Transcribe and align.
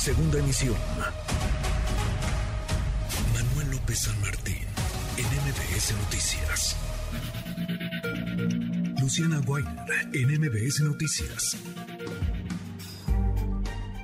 Segunda 0.00 0.38
emisión. 0.38 0.76
Manuel 3.34 3.70
López 3.70 3.98
San 3.98 4.18
Martín, 4.22 4.64
en 5.18 5.26
MBS 5.44 5.92
Noticias. 5.92 6.74
Luciana 8.98 9.40
Weiner, 9.46 9.76
en 10.14 10.40
MBS 10.40 10.80
Noticias. 10.84 11.62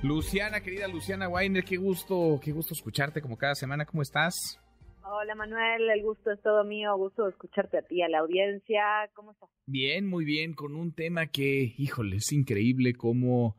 Luciana, 0.02 0.60
querida 0.60 0.86
Luciana 0.86 1.30
Weiner, 1.30 1.64
qué 1.64 1.78
gusto, 1.78 2.38
qué 2.44 2.52
gusto 2.52 2.74
escucharte 2.74 3.22
como 3.22 3.38
cada 3.38 3.54
semana. 3.54 3.86
¿Cómo 3.86 4.02
estás? 4.02 4.60
Hola 5.02 5.34
Manuel, 5.34 5.88
el 5.88 6.02
gusto 6.02 6.30
es 6.30 6.42
todo 6.42 6.62
mío, 6.62 6.94
gusto 6.98 7.26
escucharte 7.26 7.78
a 7.78 7.82
ti, 7.82 8.02
a 8.02 8.08
la 8.10 8.18
audiencia. 8.18 8.82
¿Cómo 9.14 9.32
estás? 9.32 9.48
Bien, 9.64 10.06
muy 10.06 10.26
bien, 10.26 10.52
con 10.52 10.74
un 10.76 10.92
tema 10.92 11.28
que, 11.28 11.72
híjole, 11.78 12.16
es 12.16 12.32
increíble 12.32 12.92
cómo 12.92 13.56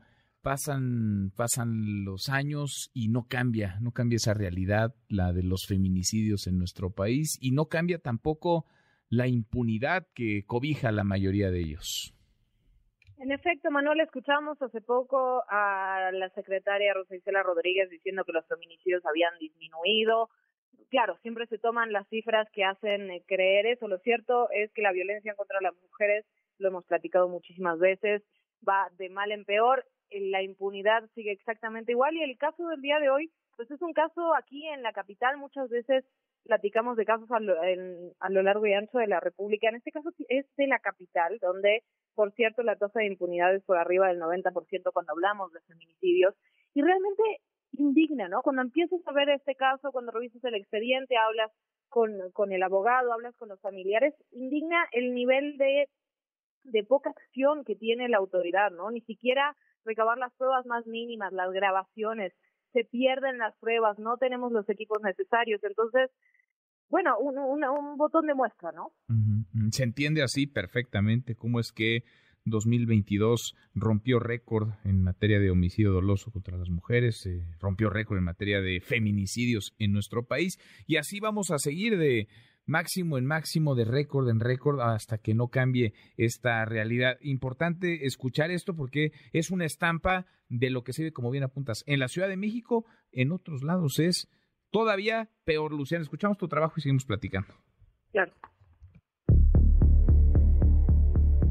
pasan, 0.48 1.32
pasan 1.36 2.05
los 2.05 2.30
años 2.30 2.89
y 2.93 3.09
no 3.09 3.27
cambia, 3.27 3.76
no 3.81 3.91
cambia 3.91 4.16
esa 4.16 4.34
realidad, 4.34 4.95
la 5.09 5.34
de 5.34 5.44
los 5.44 5.67
feminicidios 5.67 6.48
en 6.48 6.58
nuestro 6.58 6.89
país, 6.89 7.38
y 7.41 7.52
no 7.52 7.66
cambia 7.66 7.99
tampoco 7.99 8.66
la 9.09 9.27
impunidad 9.27 10.08
que 10.16 10.45
cobija 10.48 10.94
la 10.94 11.03
mayoría 11.03 11.52
de 11.52 11.59
ellos. 11.59 12.13
En 13.17 13.34
efecto, 13.34 13.72
Manuel, 13.72 13.99
escuchamos 13.99 14.62
hace 14.62 14.80
poco 14.80 15.44
a 15.49 16.12
la 16.13 16.30
secretaria 16.30 16.94
Rosa 16.94 17.17
Isela 17.17 17.44
Rodríguez 17.44 17.89
diciendo 17.89 18.23
que 18.23 18.31
los 18.31 18.48
feminicidios 18.48 19.05
habían 19.05 19.38
disminuido. 19.39 20.30
Claro, 20.89 21.17
siempre 21.23 21.45
se 21.48 21.58
toman 21.58 21.91
las 21.91 22.08
cifras 22.08 22.48
que 22.53 22.64
hacen 22.64 23.11
eh, 23.11 23.22
creer 23.27 23.66
eso. 23.66 23.89
Lo 23.89 23.98
cierto 24.00 24.50
es 24.52 24.72
que 24.72 24.81
la 24.81 24.94
violencia 24.94 25.36
contra 25.36 25.59
las 25.59 25.75
mujeres, 25.75 26.25
lo 26.58 26.70
hemos 26.70 26.86
platicado 26.86 27.27
muchísimas 27.27 27.80
veces, 27.80 28.23
va 28.66 28.88
de 28.98 29.09
mal 29.09 29.34
en 29.34 29.44
peor. 29.44 29.84
La 30.11 30.41
impunidad 30.41 31.09
sigue 31.13 31.31
exactamente 31.31 31.91
igual 31.91 32.16
y 32.16 32.23
el 32.23 32.38
caso 32.38 32.67
del 32.67 32.81
día 32.81 32.99
de 32.99 33.09
hoy, 33.09 33.31
pues 33.55 33.70
es 33.71 33.81
un 33.81 33.93
caso 33.93 34.33
aquí 34.35 34.67
en 34.67 34.83
la 34.83 34.93
capital. 34.93 35.38
Muchas 35.38 35.69
veces 35.69 36.05
platicamos 36.44 36.95
de 36.95 37.05
casos 37.05 37.30
a 37.31 37.39
lo, 37.39 37.55
a 37.59 38.30
lo 38.30 38.44
largo 38.44 38.66
y 38.66 38.73
ancho 38.73 38.99
de 38.99 39.08
la 39.08 39.19
República. 39.19 39.69
En 39.69 39.75
este 39.75 39.91
caso 39.91 40.09
es 40.30 40.45
de 40.55 40.67
la 40.67 40.80
capital, 40.80 41.38
donde 41.41 41.83
por 42.17 42.33
cierto, 42.33 42.64
la 42.64 42.75
tasa 42.75 42.99
de 42.99 43.05
impunidad 43.05 43.53
es 43.53 43.64
por 43.64 43.77
arriba 43.77 44.08
del 44.08 44.19
90% 44.19 44.91
cuando 44.91 45.11
hablamos 45.11 45.53
de 45.53 45.61
feminicidios. 45.67 46.33
Y 46.73 46.81
realmente 46.81 47.21
indigna, 47.73 48.27
¿no? 48.27 48.42
Cuando 48.42 48.64
empiezas 48.64 48.99
a 49.05 49.14
ver 49.14 49.30
este 49.30 49.53
caso, 49.53 49.92
cuando 49.92 50.11
revisas 50.11 50.44
el 50.44 50.55
expediente, 50.55 51.16
hablas 51.16 51.52
con, 51.89 52.11
con 52.33 52.52
el 52.52 52.64
abogado, 52.64 53.14
hablas 53.14 53.36
con 53.36 53.49
los 53.49 53.61
familiares, 53.61 54.16
indigna 54.31 54.88
el 54.94 55.14
nivel 55.14 55.59
de, 55.59 55.89
de 56.64 56.83
poca 56.83 57.11
acción 57.11 57.64
que 57.64 57.75
tiene 57.75 58.09
la 58.09 58.17
autoridad, 58.17 58.71
¿no? 58.71 58.89
Ni 58.89 59.02
siquiera 59.02 59.55
recabar 59.88 60.17
las 60.17 60.33
pruebas 60.35 60.66
más 60.67 60.85
mínimas, 60.85 61.33
las 61.33 61.52
grabaciones, 61.52 62.33
se 62.73 62.83
pierden 62.83 63.39
las 63.39 63.55
pruebas, 63.57 63.97
no 63.97 64.17
tenemos 64.17 64.52
los 64.52 64.69
equipos 64.69 65.02
necesarios. 65.02 65.63
Entonces, 65.63 66.11
bueno, 66.89 67.17
un, 67.17 67.97
botón 67.97 68.27
de 68.27 68.35
muestra, 68.35 68.71
¿no? 68.71 68.91
Se 69.71 69.83
entiende 69.83 70.21
así 70.21 70.45
perfectamente 70.45 71.35
cómo 71.35 71.59
es 71.59 71.71
que 71.71 72.03
2022 72.45 73.55
rompió 73.75 74.19
récord 74.19 74.69
en 74.85 75.03
materia 75.03 75.39
de 75.39 75.52
homicidio 75.52 75.91
doloso 75.91 76.31
contra 76.31 76.58
las 76.58 76.69
mujeres, 76.69 77.27
rompió 77.59 77.89
récord 77.89 78.17
en 78.17 78.23
materia 78.23 78.61
de 78.61 78.80
feminicidios 78.80 79.73
en 79.80 79.91
nuestro 79.91 80.25
país 80.25 80.59
y 80.85 80.97
así 80.97 81.19
vamos 81.19 81.52
a 81.52 81.59
seguir 81.59 81.97
de 81.97 82.27
máximo 82.68 83.18
en 83.18 83.26
máximo, 83.26 83.73
de 83.73 83.86
récord 83.86 84.30
en 84.30 84.40
récord, 84.40 84.80
hasta 84.80 85.18
que 85.18 85.34
no 85.34 85.48
cambie 85.48 85.94
esta 86.18 86.64
realidad. 86.66 87.18
Importante 87.22 88.06
escuchar 88.06 88.52
esto 88.52 88.76
porque 88.76 89.12
es 89.34 89.50
una 89.50 89.66
estampa 89.66 90.28
de 90.50 90.70
lo 90.70 90.84
que 90.84 90.94
se 90.94 91.04
ve, 91.04 91.12
como 91.12 91.32
bien 91.32 91.44
apuntas, 91.44 91.84
en 91.88 92.00
la 92.00 92.08
Ciudad 92.08 92.28
de 92.28 92.38
México, 92.38 92.86
en 93.12 93.32
otros 93.32 93.64
lados 93.64 94.00
es 94.00 94.30
todavía 94.70 95.30
peor, 95.44 95.73
Luciana. 95.73 96.04
Escuchamos 96.04 96.38
tu 96.38 96.48
trabajo 96.48 96.76
y 96.78 96.82
seguimos 96.82 97.06
platicando. 97.06 97.54
Claro. 98.12 98.34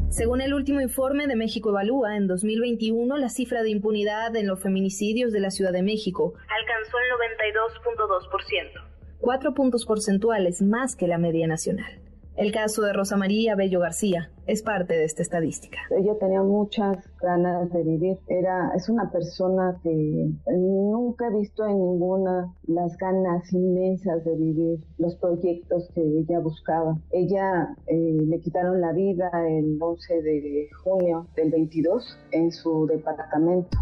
Según 0.08 0.40
el 0.40 0.54
último 0.54 0.80
informe 0.80 1.26
de 1.26 1.36
México 1.36 1.70
Evalúa, 1.70 2.16
en 2.16 2.26
2021 2.26 3.18
la 3.18 3.28
cifra 3.28 3.62
de 3.62 3.70
impunidad 3.70 4.34
en 4.36 4.46
los 4.46 4.62
feminicidios 4.62 5.32
de 5.32 5.40
la 5.40 5.50
Ciudad 5.50 5.72
de 5.72 5.82
México 5.82 6.32
alcanzó 6.48 6.96
el 6.98 7.36
92.2%, 7.52 8.95
cuatro 9.20 9.54
puntos 9.54 9.86
porcentuales 9.86 10.62
más 10.62 10.96
que 10.96 11.06
la 11.06 11.18
media 11.18 11.46
nacional. 11.46 12.00
El 12.36 12.52
caso 12.52 12.82
de 12.82 12.92
Rosa 12.92 13.16
María 13.16 13.54
Bello 13.54 13.80
García 13.80 14.30
es 14.46 14.62
parte 14.62 14.92
de 14.92 15.04
esta 15.04 15.22
estadística. 15.22 15.78
Ella 15.90 16.18
tenía 16.20 16.42
muchas 16.42 16.98
ganas 17.18 17.72
de 17.72 17.82
vivir. 17.82 18.18
Era, 18.28 18.72
es 18.76 18.90
una 18.90 19.10
persona 19.10 19.80
que 19.82 20.28
nunca 20.46 21.28
he 21.28 21.38
visto 21.38 21.64
en 21.64 21.78
ninguna 21.78 22.52
las 22.66 22.94
ganas 22.98 23.50
inmensas 23.54 24.22
de 24.22 24.36
vivir, 24.36 24.80
los 24.98 25.16
proyectos 25.16 25.88
que 25.94 26.02
ella 26.02 26.38
buscaba. 26.40 26.98
Ella 27.10 27.74
eh, 27.86 28.18
le 28.22 28.38
quitaron 28.40 28.82
la 28.82 28.92
vida 28.92 29.30
el 29.48 29.78
11 29.80 30.20
de 30.20 30.68
junio 30.84 31.28
del 31.36 31.50
22 31.50 32.18
en 32.32 32.52
su 32.52 32.86
departamento. 32.86 33.78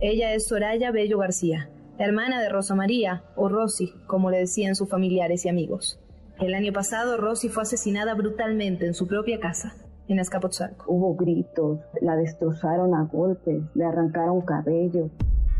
Ella 0.00 0.34
es 0.34 0.46
Soraya 0.46 0.90
Bello 0.90 1.16
García, 1.16 1.70
hermana 1.98 2.40
de 2.40 2.48
Rosa 2.48 2.74
María, 2.74 3.24
o 3.36 3.48
Rosy, 3.48 3.92
como 4.06 4.30
le 4.30 4.38
decían 4.38 4.74
sus 4.74 4.88
familiares 4.88 5.44
y 5.44 5.48
amigos. 5.48 6.00
El 6.38 6.54
año 6.54 6.72
pasado, 6.72 7.16
Rosy 7.16 7.48
fue 7.48 7.62
asesinada 7.62 8.14
brutalmente 8.14 8.86
en 8.86 8.94
su 8.94 9.06
propia 9.06 9.40
casa, 9.40 9.74
en 10.08 10.20
Azcapotzalco. 10.20 10.84
Hubo 10.86 11.16
gritos, 11.16 11.80
la 12.00 12.16
destrozaron 12.16 12.94
a 12.94 13.04
golpes, 13.04 13.62
le 13.74 13.84
arrancaron 13.84 14.42
cabello. 14.42 15.10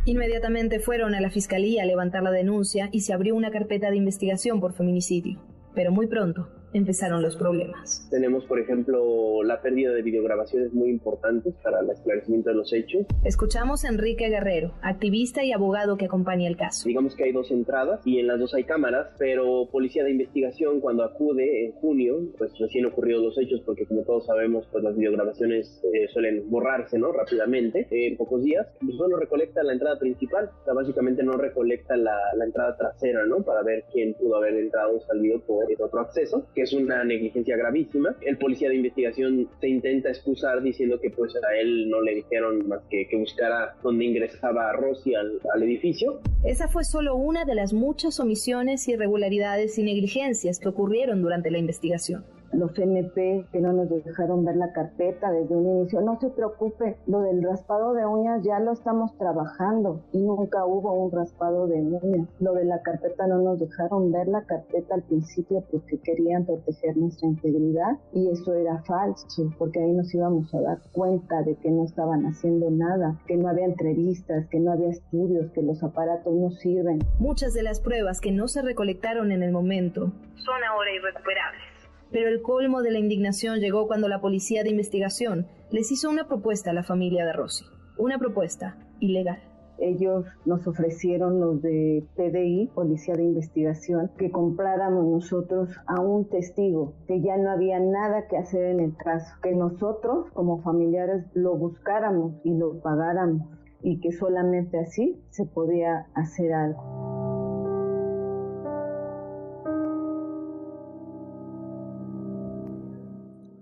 Inmediatamente 0.04 0.78
fueron 0.78 1.14
a 1.14 1.20
la 1.20 1.30
fiscalía 1.30 1.82
a 1.82 1.86
levantar 1.86 2.22
la 2.22 2.30
denuncia 2.30 2.88
y 2.92 3.00
se 3.00 3.12
abrió 3.12 3.34
una 3.34 3.50
carpeta 3.50 3.90
de 3.90 3.96
investigación 3.96 4.60
por 4.60 4.74
feminicidio. 4.74 5.40
Pero 5.74 5.92
muy 5.92 6.06
pronto, 6.06 6.48
empezaron 6.78 7.22
los 7.22 7.36
problemas. 7.36 8.06
Tenemos, 8.10 8.44
por 8.44 8.60
ejemplo, 8.60 9.42
la 9.42 9.60
pérdida 9.60 9.92
de 9.92 10.02
videograbaciones 10.02 10.72
muy 10.72 10.90
importantes 10.90 11.54
para 11.62 11.80
el 11.80 11.90
esclarecimiento 11.90 12.50
de 12.50 12.56
los 12.56 12.72
hechos. 12.72 13.06
Escuchamos 13.24 13.84
a 13.84 13.88
Enrique 13.88 14.28
Guerrero, 14.28 14.72
activista 14.82 15.44
y 15.44 15.52
abogado 15.52 15.96
que 15.96 16.06
acompaña 16.06 16.48
el 16.48 16.56
caso. 16.56 16.88
Digamos 16.88 17.14
que 17.16 17.24
hay 17.24 17.32
dos 17.32 17.50
entradas 17.50 18.00
y 18.04 18.18
en 18.18 18.26
las 18.26 18.38
dos 18.38 18.54
hay 18.54 18.64
cámaras, 18.64 19.08
pero 19.18 19.68
Policía 19.70 20.04
de 20.04 20.10
Investigación 20.10 20.80
cuando 20.80 21.04
acude 21.04 21.66
en 21.66 21.72
junio, 21.72 22.18
pues 22.38 22.52
recién 22.58 22.86
ocurrido 22.86 23.22
los 23.22 23.38
hechos 23.38 23.62
porque 23.64 23.86
como 23.86 24.02
todos 24.02 24.26
sabemos, 24.26 24.66
pues 24.70 24.84
las 24.84 24.96
videograbaciones 24.96 25.82
eh, 25.92 26.08
suelen 26.12 26.48
borrarse, 26.50 26.98
¿no? 26.98 27.12
Rápidamente, 27.12 27.86
en 27.90 28.16
pocos 28.16 28.42
días. 28.42 28.66
Pues 28.80 28.96
solo 28.96 29.16
recolecta 29.16 29.62
la 29.62 29.72
entrada 29.72 29.98
principal, 29.98 30.50
o 30.60 30.64
sea, 30.64 30.74
básicamente 30.74 31.22
no 31.22 31.32
recolecta 31.32 31.96
la, 31.96 32.16
la 32.36 32.44
entrada 32.44 32.76
trasera, 32.76 33.24
¿no? 33.26 33.42
Para 33.42 33.62
ver 33.62 33.84
quién 33.92 34.14
pudo 34.14 34.36
haber 34.36 34.54
entrado 34.54 34.96
o 34.96 35.00
salido 35.00 35.40
por 35.40 35.64
otro 35.78 36.00
acceso, 36.00 36.46
que 36.54 36.65
es 36.66 36.72
una 36.72 37.04
negligencia 37.04 37.56
gravísima. 37.56 38.16
El 38.20 38.36
policía 38.38 38.68
de 38.68 38.76
investigación 38.76 39.48
se 39.60 39.68
intenta 39.68 40.08
excusar 40.08 40.62
diciendo 40.62 41.00
que 41.00 41.10
pues 41.10 41.34
a 41.36 41.56
él 41.56 41.88
no 41.88 42.02
le 42.02 42.16
dijeron 42.16 42.66
más 42.68 42.80
que 42.90 43.06
que 43.08 43.16
buscara 43.16 43.76
dónde 43.82 44.04
ingresaba 44.04 44.72
Rosy 44.72 45.14
al, 45.14 45.40
al 45.54 45.62
edificio. 45.62 46.20
Esa 46.44 46.68
fue 46.68 46.84
solo 46.84 47.14
una 47.14 47.44
de 47.44 47.54
las 47.54 47.72
muchas 47.72 48.18
omisiones, 48.20 48.86
irregularidades 48.88 49.78
y 49.78 49.84
negligencias 49.84 50.58
que 50.58 50.68
ocurrieron 50.68 51.22
durante 51.22 51.50
la 51.50 51.58
investigación 51.58 52.24
los 52.56 52.78
MP 52.78 53.46
que 53.52 53.60
no 53.60 53.72
nos 53.72 53.88
dejaron 53.88 54.44
ver 54.44 54.56
la 54.56 54.72
carpeta 54.72 55.30
desde 55.30 55.54
un 55.54 55.66
inicio. 55.78 56.00
No 56.00 56.18
se 56.20 56.30
preocupe, 56.30 56.96
lo 57.06 57.20
del 57.20 57.42
raspado 57.42 57.94
de 57.94 58.06
uñas 58.06 58.42
ya 58.42 58.58
lo 58.60 58.72
estamos 58.72 59.16
trabajando 59.18 60.02
y 60.12 60.18
nunca 60.18 60.64
hubo 60.66 60.92
un 60.92 61.12
raspado 61.12 61.66
de 61.66 61.80
uñas. 61.82 62.28
Lo 62.40 62.54
de 62.54 62.64
la 62.64 62.82
carpeta 62.82 63.26
no 63.26 63.38
nos 63.42 63.60
dejaron 63.60 64.12
ver 64.12 64.28
la 64.28 64.42
carpeta 64.44 64.94
al 64.94 65.02
principio 65.02 65.64
porque 65.70 65.98
querían 65.98 66.44
proteger 66.44 66.96
nuestra 66.96 67.28
integridad 67.28 67.98
y 68.12 68.28
eso 68.30 68.54
era 68.54 68.82
falso 68.82 69.26
porque 69.58 69.80
ahí 69.80 69.92
nos 69.92 70.12
íbamos 70.14 70.52
a 70.54 70.60
dar 70.60 70.78
cuenta 70.92 71.42
de 71.42 71.56
que 71.56 71.70
no 71.70 71.84
estaban 71.84 72.24
haciendo 72.26 72.70
nada, 72.70 73.20
que 73.26 73.36
no 73.36 73.48
había 73.48 73.66
entrevistas, 73.66 74.46
que 74.48 74.58
no 74.58 74.72
había 74.72 74.88
estudios, 74.88 75.50
que 75.52 75.62
los 75.62 75.82
aparatos 75.82 76.34
no 76.34 76.50
sirven. 76.50 76.98
Muchas 77.18 77.54
de 77.54 77.62
las 77.62 77.80
pruebas 77.80 78.20
que 78.20 78.32
no 78.32 78.48
se 78.48 78.62
recolectaron 78.62 79.32
en 79.32 79.42
el 79.42 79.52
momento 79.52 80.12
son 80.36 80.64
ahora 80.64 80.90
irrecuperables. 80.94 81.75
Pero 82.10 82.28
el 82.28 82.42
colmo 82.42 82.82
de 82.82 82.92
la 82.92 82.98
indignación 82.98 83.60
llegó 83.60 83.86
cuando 83.86 84.08
la 84.08 84.20
policía 84.20 84.62
de 84.62 84.70
investigación 84.70 85.46
les 85.70 85.90
hizo 85.90 86.08
una 86.08 86.28
propuesta 86.28 86.70
a 86.70 86.74
la 86.74 86.84
familia 86.84 87.24
de 87.24 87.32
Rosy. 87.32 87.64
Una 87.98 88.18
propuesta 88.18 88.76
ilegal. 89.00 89.40
Ellos 89.78 90.24
nos 90.46 90.66
ofrecieron 90.66 91.38
los 91.38 91.60
de 91.60 92.02
PDI, 92.16 92.70
Policía 92.74 93.14
de 93.14 93.24
Investigación, 93.24 94.10
que 94.16 94.30
compráramos 94.30 95.04
nosotros 95.04 95.68
a 95.86 96.00
un 96.00 96.28
testigo, 96.28 96.94
que 97.06 97.20
ya 97.20 97.36
no 97.36 97.50
había 97.50 97.78
nada 97.78 98.26
que 98.26 98.38
hacer 98.38 98.64
en 98.66 98.80
el 98.80 98.96
caso, 98.96 99.34
que 99.42 99.54
nosotros 99.54 100.30
como 100.32 100.62
familiares 100.62 101.26
lo 101.34 101.56
buscáramos 101.56 102.34
y 102.42 102.54
lo 102.54 102.80
pagáramos 102.80 103.48
y 103.82 104.00
que 104.00 104.12
solamente 104.12 104.78
así 104.78 105.20
se 105.30 105.44
podía 105.44 106.06
hacer 106.14 106.54
algo. 106.54 107.05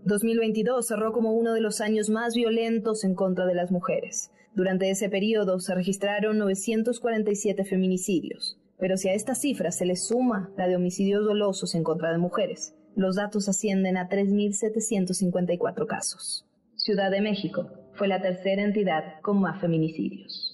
2022 0.05 0.87
cerró 0.87 1.13
como 1.13 1.33
uno 1.33 1.55
de 1.55 1.63
los 1.63 1.81
años 1.81 2.11
más 2.11 2.35
violentos 2.35 3.05
en 3.05 3.15
contra 3.15 3.47
de 3.47 3.55
las 3.55 3.71
mujeres. 3.71 4.31
Durante 4.55 4.91
ese 4.91 5.09
periodo 5.09 5.59
se 5.61 5.75
registraron 5.75 6.37
947 6.37 7.65
feminicidios, 7.65 8.59
pero 8.79 8.99
si 8.99 9.09
a 9.09 9.15
esta 9.15 9.35
cifra 9.35 9.73
se 9.73 9.87
le 9.87 9.97
suma 9.97 10.51
la 10.59 10.69
de 10.69 10.77
homicidios 10.77 11.25
dolosos 11.25 11.75
en 11.75 11.85
contra 11.85 12.13
de 12.13 12.19
mujeres, 12.19 12.75
los 12.95 13.17
datos 13.17 13.49
ascienden 13.49 13.97
a 13.97 14.11
3.754 14.11 15.87
casos. 15.87 16.47
Ciudad 16.77 17.11
de 17.11 17.23
México 17.23 17.71
fue 17.95 18.07
la 18.07 18.21
tercera 18.21 18.63
entidad 18.63 19.23
con 19.23 19.41
más 19.41 19.59
feminicidios. 19.61 20.54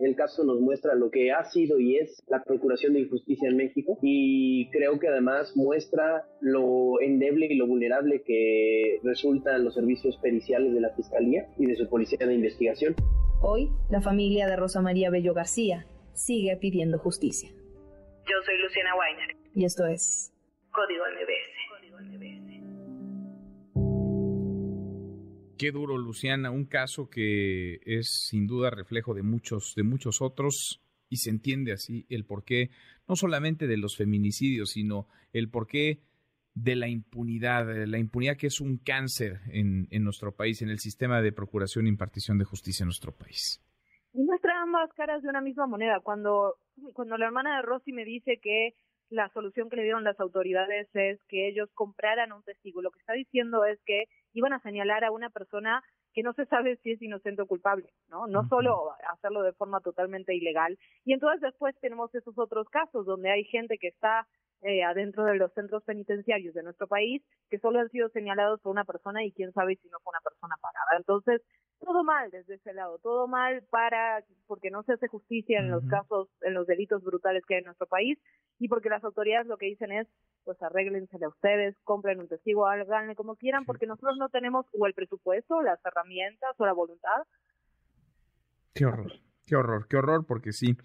El 0.00 0.16
caso 0.16 0.44
nos 0.44 0.58
muestra 0.60 0.94
lo 0.94 1.10
que 1.10 1.30
ha 1.30 1.44
sido 1.44 1.78
y 1.78 1.98
es 1.98 2.22
la 2.28 2.42
Procuración 2.42 2.94
de 2.94 3.00
Injusticia 3.00 3.50
en 3.50 3.58
México 3.58 3.98
y 4.00 4.70
creo 4.70 4.98
que 4.98 5.08
además 5.08 5.54
muestra 5.56 6.24
lo 6.40 7.00
endeble 7.02 7.46
y 7.50 7.54
lo 7.56 7.66
vulnerable 7.66 8.22
que 8.22 8.98
resultan 9.04 9.62
los 9.62 9.74
servicios 9.74 10.16
periciales 10.16 10.72
de 10.72 10.80
la 10.80 10.90
Fiscalía 10.94 11.46
y 11.58 11.66
de 11.66 11.76
su 11.76 11.86
Policía 11.86 12.26
de 12.26 12.32
Investigación. 12.32 12.94
Hoy, 13.42 13.68
la 13.90 14.00
familia 14.00 14.46
de 14.46 14.56
Rosa 14.56 14.80
María 14.80 15.10
Bello 15.10 15.34
García 15.34 15.84
sigue 16.14 16.56
pidiendo 16.56 16.98
justicia. 16.98 17.50
Yo 17.50 18.36
soy 18.46 18.56
Luciana 18.62 18.94
Weiner. 18.96 19.36
Y 19.54 19.66
esto 19.66 19.84
es 19.84 20.32
Código 20.72 21.04
MBS. 21.04 21.60
Qué 25.60 25.72
duro, 25.72 25.98
Luciana, 25.98 26.50
un 26.50 26.64
caso 26.64 27.10
que 27.10 27.80
es 27.84 28.08
sin 28.08 28.46
duda 28.46 28.70
reflejo 28.70 29.12
de 29.12 29.22
muchos, 29.22 29.74
de 29.76 29.82
muchos 29.82 30.22
otros, 30.22 30.82
y 31.10 31.16
se 31.16 31.28
entiende 31.28 31.72
así 31.72 32.06
el 32.08 32.24
porqué, 32.24 32.70
no 33.06 33.14
solamente 33.14 33.66
de 33.66 33.76
los 33.76 33.94
feminicidios, 33.94 34.70
sino 34.70 35.06
el 35.34 35.50
porqué 35.50 36.00
de 36.54 36.76
la 36.76 36.88
impunidad, 36.88 37.66
la 37.86 37.98
impunidad 37.98 38.38
que 38.38 38.46
es 38.46 38.62
un 38.62 38.78
cáncer 38.78 39.40
en, 39.52 39.86
en 39.90 40.02
nuestro 40.02 40.34
país, 40.34 40.62
en 40.62 40.70
el 40.70 40.78
sistema 40.78 41.20
de 41.20 41.30
procuración 41.30 41.84
e 41.84 41.90
impartición 41.90 42.38
de 42.38 42.46
justicia 42.46 42.84
en 42.84 42.86
nuestro 42.86 43.12
país. 43.12 43.62
Y 44.14 44.22
muestra 44.22 44.62
ambas 44.62 44.90
caras 44.94 45.22
de 45.22 45.28
una 45.28 45.42
misma 45.42 45.66
moneda. 45.66 46.00
Cuando, 46.00 46.56
cuando 46.94 47.18
la 47.18 47.26
hermana 47.26 47.56
de 47.56 47.62
Rosy 47.66 47.92
me 47.92 48.06
dice 48.06 48.40
que 48.42 48.72
la 49.10 49.28
solución 49.30 49.68
que 49.68 49.76
le 49.76 49.82
dieron 49.82 50.04
las 50.04 50.18
autoridades 50.20 50.88
es 50.94 51.22
que 51.24 51.48
ellos 51.48 51.68
compraran 51.74 52.32
un 52.32 52.42
testigo. 52.42 52.80
Lo 52.80 52.90
que 52.90 53.00
está 53.00 53.12
diciendo 53.12 53.64
es 53.64 53.78
que 53.84 54.04
iban 54.32 54.52
a 54.52 54.62
señalar 54.62 55.04
a 55.04 55.10
una 55.10 55.30
persona 55.30 55.82
que 56.12 56.22
no 56.22 56.32
se 56.32 56.46
sabe 56.46 56.76
si 56.82 56.92
es 56.92 57.02
inocente 57.02 57.42
o 57.42 57.46
culpable, 57.46 57.92
¿no? 58.08 58.26
No 58.26 58.48
solo 58.48 58.92
hacerlo 59.12 59.42
de 59.42 59.52
forma 59.52 59.80
totalmente 59.80 60.34
ilegal. 60.34 60.78
Y 61.04 61.12
entonces 61.12 61.40
después 61.40 61.74
tenemos 61.80 62.12
esos 62.14 62.36
otros 62.38 62.68
casos 62.68 63.06
donde 63.06 63.30
hay 63.30 63.44
gente 63.44 63.78
que 63.78 63.88
está 63.88 64.26
eh, 64.62 64.82
adentro 64.82 65.24
de 65.24 65.36
los 65.36 65.52
centros 65.54 65.82
penitenciarios 65.84 66.54
de 66.54 66.62
nuestro 66.62 66.86
país 66.86 67.22
que 67.48 67.58
solo 67.58 67.80
han 67.80 67.88
sido 67.90 68.08
señalados 68.10 68.60
por 68.60 68.72
una 68.72 68.84
persona 68.84 69.24
y 69.24 69.32
quién 69.32 69.52
sabe 69.52 69.76
si 69.76 69.88
no 69.88 69.98
fue 70.00 70.10
una 70.10 70.20
persona 70.20 70.56
pagada. 70.60 70.98
Entonces, 70.98 71.42
todo 71.80 72.04
mal 72.04 72.30
desde 72.30 72.54
ese 72.54 72.72
lado, 72.72 72.98
todo 72.98 73.26
mal 73.26 73.62
para 73.70 74.22
porque 74.46 74.70
no 74.70 74.82
se 74.82 74.92
hace 74.92 75.08
justicia 75.08 75.58
en 75.58 75.70
los 75.70 75.84
casos, 75.86 76.28
en 76.42 76.54
los 76.54 76.66
delitos 76.66 77.02
brutales 77.02 77.42
que 77.46 77.54
hay 77.54 77.60
en 77.60 77.66
nuestro 77.66 77.86
país 77.86 78.18
y 78.58 78.68
porque 78.68 78.90
las 78.90 79.02
autoridades 79.02 79.46
lo 79.46 79.56
que 79.56 79.66
dicen 79.66 79.90
es, 79.90 80.06
pues 80.44 80.62
arréglensele 80.62 81.24
a 81.24 81.28
ustedes, 81.28 81.74
compren 81.84 82.20
un 82.20 82.28
testigo, 82.28 82.66
háganle 82.66 83.14
como 83.14 83.36
quieran, 83.36 83.64
porque 83.64 83.86
nosotros 83.86 84.16
no 84.18 84.28
tenemos 84.28 84.66
o 84.78 84.86
el 84.86 84.94
presupuesto, 84.94 85.62
las 85.62 85.84
herramientas 85.84 86.54
o 86.58 86.66
la 86.66 86.72
voluntad. 86.72 87.22
Qué 88.74 88.84
horror, 88.84 89.12
qué 89.46 89.56
horror, 89.56 89.88
qué 89.88 89.96
horror, 89.96 90.26
porque 90.26 90.52
sí. 90.52 90.76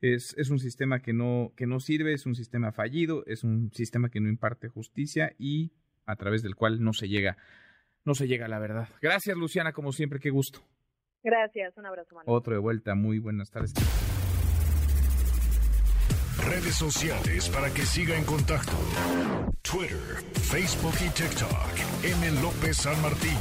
Es, 0.00 0.36
es, 0.36 0.50
un 0.50 0.58
sistema 0.58 1.00
que 1.00 1.14
no, 1.14 1.52
que 1.56 1.66
no 1.66 1.80
sirve, 1.80 2.12
es 2.12 2.26
un 2.26 2.34
sistema 2.34 2.70
fallido, 2.70 3.24
es 3.26 3.44
un 3.44 3.72
sistema 3.72 4.10
que 4.10 4.20
no 4.20 4.28
imparte 4.28 4.68
justicia 4.68 5.32
y 5.38 5.72
a 6.04 6.16
través 6.16 6.42
del 6.42 6.54
cual 6.54 6.82
no 6.82 6.92
se 6.92 7.08
llega, 7.08 7.36
no 8.06 8.14
se 8.14 8.26
llega 8.26 8.46
a 8.46 8.48
la 8.48 8.58
verdad. 8.58 8.88
Gracias, 9.02 9.36
Luciana, 9.36 9.72
como 9.72 9.92
siempre, 9.92 10.18
qué 10.18 10.30
gusto. 10.30 10.60
Gracias, 11.22 11.76
un 11.76 11.86
abrazo, 11.86 12.14
Manuel. 12.14 12.36
Otro 12.36 12.54
de 12.54 12.60
vuelta, 12.60 12.94
muy 12.94 13.18
buenas 13.18 13.50
tardes. 13.50 13.74
Redes 16.48 16.76
sociales 16.76 17.48
para 17.48 17.68
que 17.74 17.82
siga 17.82 18.16
en 18.16 18.24
contacto: 18.24 18.72
Twitter, 19.62 20.22
Facebook 20.34 20.94
y 21.04 21.10
TikTok. 21.10 22.04
M. 22.04 22.40
López 22.40 22.76
San 22.76 23.00
Martín. 23.02 23.36